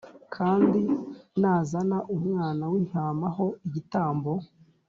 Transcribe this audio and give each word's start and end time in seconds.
Kandi 0.35 0.79
nazana 1.39 1.97
umwana 2.15 2.63
w, 2.71 2.73
intama 2.81 3.27
ho 3.35 3.45
igitambo 3.67 4.31